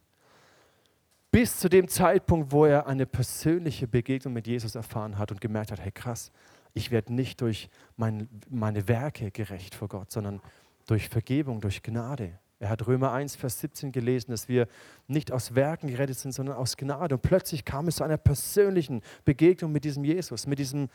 [1.31, 5.71] Bis zu dem Zeitpunkt, wo er eine persönliche Begegnung mit Jesus erfahren hat und gemerkt
[5.71, 6.31] hat, hey krass,
[6.73, 10.41] ich werde nicht durch mein, meine Werke gerecht vor Gott, sondern
[10.87, 12.37] durch Vergebung, durch Gnade.
[12.61, 14.67] Er hat Römer 1, Vers 17 gelesen, dass wir
[15.07, 17.15] nicht aus Werken gerettet sind, sondern aus Gnade.
[17.15, 20.87] Und plötzlich kam es zu einer persönlichen Begegnung mit diesem Jesus, mit diesem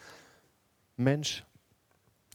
[0.96, 1.44] Mensch,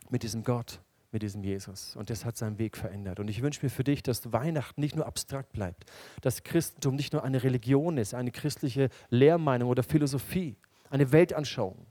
[0.09, 0.81] mit diesem Gott,
[1.13, 1.95] mit diesem Jesus.
[1.95, 3.21] Und das hat seinen Weg verändert.
[3.21, 5.89] Und ich wünsche mir für dich, dass Weihnachten nicht nur abstrakt bleibt,
[6.19, 10.57] dass Christentum nicht nur eine Religion ist, eine christliche Lehrmeinung oder Philosophie,
[10.89, 11.85] eine Weltanschauung,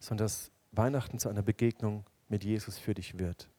[0.00, 3.51] sondern dass Weihnachten zu einer Begegnung mit Jesus für dich wird.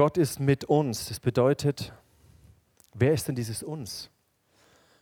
[0.00, 1.08] Gott ist mit uns.
[1.08, 1.92] Das bedeutet,
[2.94, 4.08] wer ist denn dieses uns?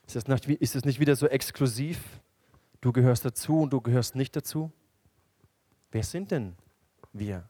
[0.08, 2.20] Ist es nicht, nicht wieder so exklusiv?
[2.80, 4.72] Du gehörst dazu und du gehörst nicht dazu?
[5.92, 6.56] Wer sind denn
[7.12, 7.48] wir?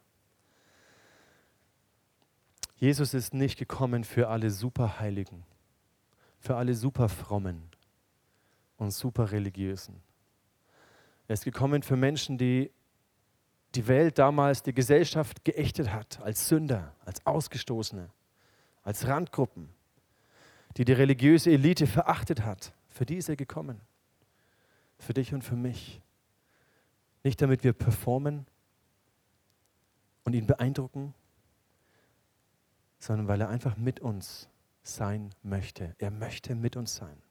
[2.77, 5.43] Jesus ist nicht gekommen für alle Superheiligen,
[6.41, 7.63] für alle Superfrommen
[8.77, 10.03] und Superreligiösen.
[11.29, 12.71] Er ist gekommen für Menschen, die
[13.75, 18.11] die Welt damals, die Gesellschaft geächtet hat, als Sünder, als Ausgestoßene,
[18.83, 19.69] als Randgruppen,
[20.77, 22.73] die die religiöse Elite verachtet hat.
[22.89, 23.81] Für die ist er gekommen.
[24.99, 26.01] Für dich und für mich.
[27.23, 28.47] Nicht damit wir performen
[30.25, 31.15] und ihn beeindrucken,
[32.99, 34.49] sondern weil er einfach mit uns
[34.83, 35.95] sein möchte.
[35.99, 37.23] Er möchte mit uns sein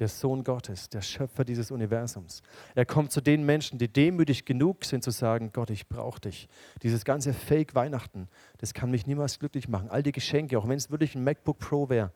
[0.00, 2.42] der Sohn Gottes, der Schöpfer dieses Universums.
[2.74, 6.48] Er kommt zu den Menschen, die demütig genug sind zu sagen, Gott, ich brauche dich.
[6.82, 9.90] Dieses ganze Fake Weihnachten, das kann mich niemals glücklich machen.
[9.90, 12.12] All die Geschenke, auch wenn es wirklich ein MacBook Pro wäre,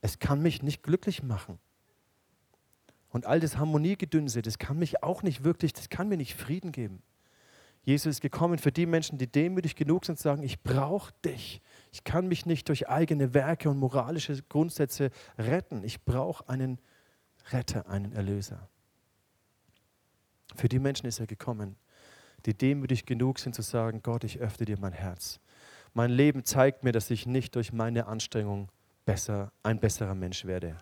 [0.00, 1.58] es kann mich nicht glücklich machen.
[3.10, 6.70] Und all das Harmoniegedünse, das kann mich auch nicht wirklich, das kann mir nicht Frieden
[6.70, 7.02] geben.
[7.82, 11.62] Jesus ist gekommen für die Menschen, die demütig genug sind, zu sagen, ich brauche dich.
[11.92, 15.84] Ich kann mich nicht durch eigene Werke und moralische Grundsätze retten.
[15.84, 16.80] Ich brauche einen
[17.50, 18.68] Retter, einen Erlöser.
[20.54, 21.76] Für die Menschen ist er gekommen,
[22.44, 25.40] die demütig genug sind zu sagen, Gott, ich öffne dir mein Herz.
[25.94, 28.70] Mein Leben zeigt mir, dass ich nicht durch meine Anstrengung
[29.04, 30.78] besser, ein besserer Mensch werde.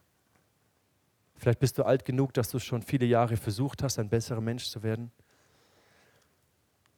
[1.37, 4.67] Vielleicht bist du alt genug, dass du schon viele Jahre versucht hast, ein besserer Mensch
[4.67, 5.11] zu werden.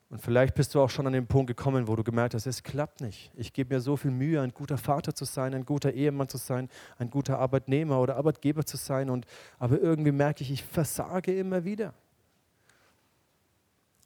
[0.09, 2.63] Und vielleicht bist du auch schon an den Punkt gekommen, wo du gemerkt hast, es
[2.63, 3.33] klappt nicht.
[3.35, 6.37] Ich gebe mir so viel Mühe, ein guter Vater zu sein, ein guter Ehemann zu
[6.37, 9.11] sein, ein guter Arbeitnehmer oder Arbeitgeber zu sein.
[9.11, 9.27] Und,
[9.59, 11.93] aber irgendwie merke ich, ich versage immer wieder.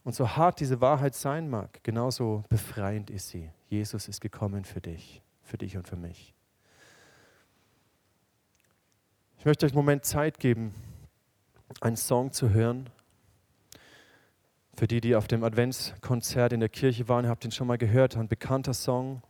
[0.02, 3.50] Und so hart diese Wahrheit sein mag, genauso befreiend ist sie.
[3.68, 6.34] Jesus ist gekommen für dich, für dich und für mich.
[9.38, 10.74] Ich möchte euch einen Moment Zeit geben,
[11.80, 12.88] einen Song zu hören,
[14.81, 18.16] für die, die auf dem Adventskonzert in der Kirche waren, habt ihn schon mal gehört,
[18.16, 19.21] ein bekannter Song.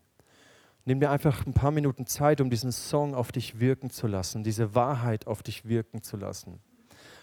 [0.85, 4.45] Nimm dir einfach ein paar Minuten Zeit, um diesen Song auf dich wirken zu lassen,
[4.45, 6.61] diese Wahrheit auf dich wirken zu lassen.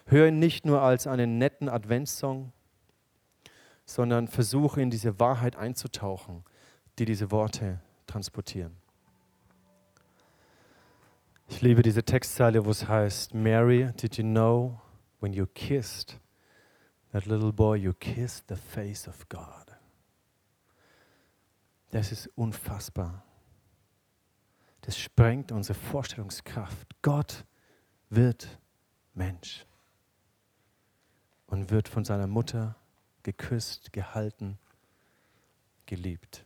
[0.08, 2.52] Hör ihn nicht nur als einen netten Adventssong,
[3.86, 6.44] sondern versuche in diese Wahrheit einzutauchen,
[7.00, 8.76] die diese Worte transportieren.
[11.48, 14.82] Ich liebe diese Textzeile, wo es heißt, Mary, did you know
[15.22, 16.20] when you kissed
[17.18, 19.76] That little boy, you kissed the face of God.
[21.90, 23.24] Das ist unfassbar.
[24.82, 26.88] Das sprengt unsere Vorstellungskraft.
[27.02, 27.44] Gott
[28.12, 28.60] wird
[29.16, 29.66] Mensch
[31.48, 32.76] und wird von seiner Mutter
[33.24, 34.60] geküsst, gehalten,
[35.88, 36.46] geliebt.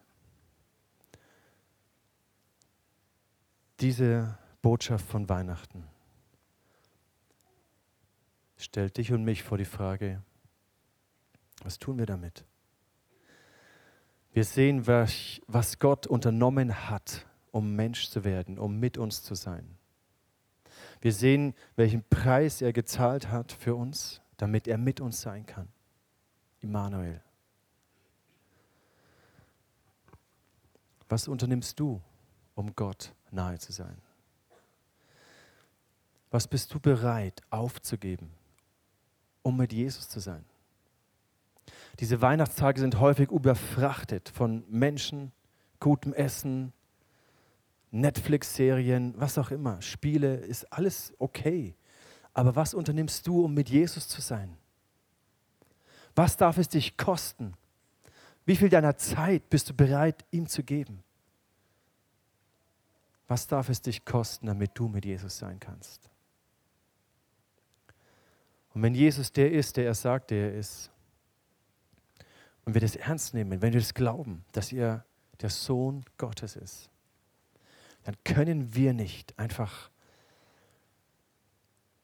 [3.82, 5.86] Diese Botschaft von Weihnachten
[8.56, 10.24] stellt dich und mich vor die Frage,
[11.64, 12.46] was tun wir damit?
[14.34, 19.78] Wir sehen, was Gott unternommen hat, um Mensch zu werden, um mit uns zu sein.
[21.02, 25.68] Wir sehen, welchen Preis er gezahlt hat für uns, damit er mit uns sein kann.
[26.62, 27.22] Immanuel.
[31.10, 32.02] Was unternimmst du,
[32.56, 33.98] um Gott nahe zu sein?
[36.30, 38.32] Was bist du bereit aufzugeben,
[39.42, 40.46] um mit Jesus zu sein?
[42.00, 45.32] Diese Weihnachtstage sind häufig überfrachtet von Menschen,
[45.80, 46.74] gutem Essen,
[47.92, 51.76] Netflix-Serien, was auch immer, Spiele, ist alles okay.
[52.34, 54.58] Aber was unternimmst du, um mit Jesus zu sein?
[56.16, 57.54] Was darf es dich kosten?
[58.46, 61.04] Wie viel deiner Zeit bist du bereit, ihm zu geben?
[63.28, 66.10] Was darf es dich kosten, damit du mit Jesus sein kannst?
[68.74, 70.92] Und wenn Jesus der ist, der er sagt, der er ist,
[72.66, 75.06] und wir das ernst nehmen, wenn wir das glauben, dass er
[75.42, 76.90] der Sohn Gottes ist,
[78.04, 79.90] dann können wir nicht einfach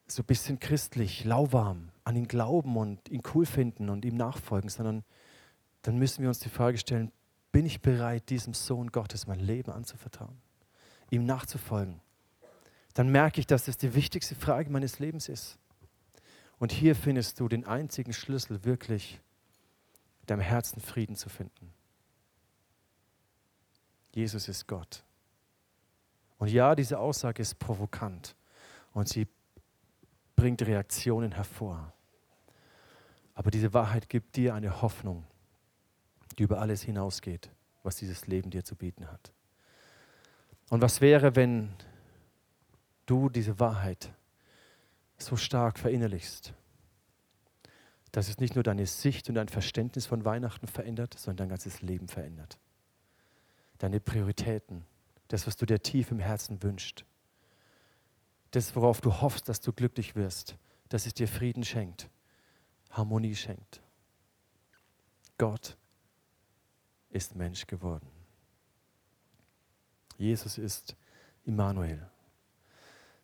[0.08, 4.70] so ein bisschen christlich, lauwarm an ihn glauben und ihn cool finden und ihm nachfolgen,
[4.70, 5.04] sondern
[5.82, 7.12] dann müssen wir uns die Frage stellen,
[7.52, 10.38] bin ich bereit, diesem Sohn Gottes mein Leben anzuvertrauen,
[11.10, 12.00] ihm nachzufolgen?
[12.94, 15.60] Dann merke ich, dass das die wichtigste Frage meines Lebens ist.
[16.60, 19.20] Und hier findest du den einzigen Schlüssel wirklich
[20.28, 21.74] deinem Herzen Frieden zu finden.
[24.14, 25.04] Jesus ist Gott.
[26.38, 28.36] Und ja, diese Aussage ist provokant
[28.94, 29.28] und sie
[30.36, 31.94] bringt Reaktionen hervor.
[33.34, 35.24] Aber diese Wahrheit gibt dir eine Hoffnung,
[36.38, 37.50] die über alles hinausgeht,
[37.84, 39.32] was dieses Leben dir zu bieten hat.
[40.70, 41.74] Und was wäre, wenn
[43.06, 44.12] du diese Wahrheit
[45.18, 46.54] so stark verinnerlichst,
[48.18, 51.84] dass es nicht nur deine Sicht und dein Verständnis von Weihnachten verändert, sondern dein ganzes
[51.84, 52.58] Leben verändert.
[53.78, 54.88] Deine Prioritäten,
[55.28, 57.06] das, was du dir tief im Herzen wünschst,
[58.50, 60.58] das, worauf du hoffst, dass du glücklich wirst,
[60.90, 62.10] dass es dir Frieden schenkt,
[62.90, 63.84] Harmonie schenkt.
[65.38, 65.78] Gott
[67.12, 68.10] ist Mensch geworden.
[70.18, 70.96] Jesus ist
[71.46, 72.10] Immanuel.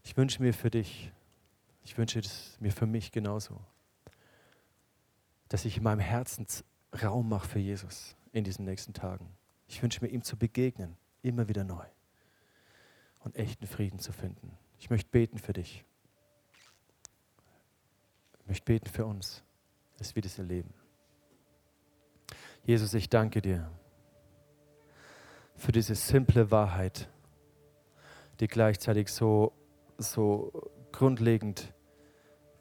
[0.04, 1.12] Ich wünsche mir für dich,
[1.84, 3.60] ich wünsche es mir für mich genauso,
[5.54, 6.48] dass ich in meinem Herzen
[7.04, 9.30] Raum mache für Jesus in diesen nächsten Tagen.
[9.68, 11.86] Ich wünsche mir ihm zu begegnen, immer wieder neu
[13.20, 14.58] und echten Frieden zu finden.
[14.80, 15.86] Ich möchte beten für dich.
[18.40, 19.44] Ich möchte beten für uns,
[19.98, 20.74] dass wir das erleben.
[22.64, 23.70] Jesus, ich danke dir
[25.56, 27.12] für diese simple Wahrheit,
[28.40, 29.54] die gleichzeitig so,
[30.00, 31.76] so grundlegend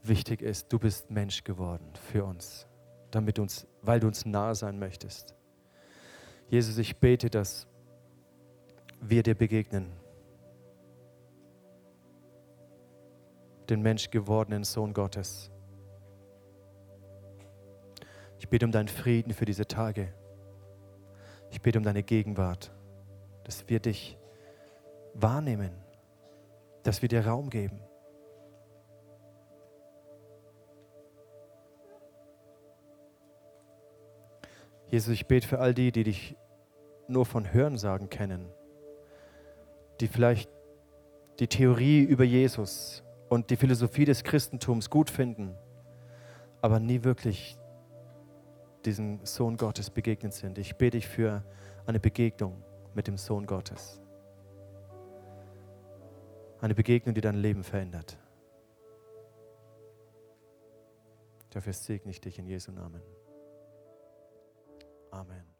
[0.02, 0.70] wichtig ist.
[0.70, 2.66] Du bist Mensch geworden für uns,
[3.14, 5.34] damit uns, weil du uns nahe sein möchtest.
[6.48, 7.66] Jesus, ich bete, dass
[9.00, 9.92] wir dir begegnen,
[13.68, 15.50] den Mensch gewordenen Sohn Gottes.
[18.38, 20.12] Ich bete um deinen Frieden für diese Tage.
[21.50, 22.72] Ich bete um deine Gegenwart,
[23.44, 24.18] dass wir dich
[25.14, 25.70] wahrnehmen,
[26.82, 27.78] dass wir dir Raum geben.
[34.92, 36.36] Jesus, ich bete für all die, die dich
[37.08, 38.46] nur von Hörensagen kennen,
[40.00, 40.50] die vielleicht
[41.38, 45.56] die Theorie über Jesus und die Philosophie des Christentums gut finden,
[46.60, 47.56] aber nie wirklich
[48.84, 50.58] diesem Sohn Gottes begegnet sind.
[50.58, 51.42] Ich bete dich für
[51.86, 52.62] eine Begegnung
[52.92, 53.98] mit dem Sohn Gottes.
[56.60, 58.18] Eine Begegnung, die dein Leben verändert.
[61.48, 63.00] Dafür segne ich dich in Jesu Namen.
[65.12, 65.51] Amen.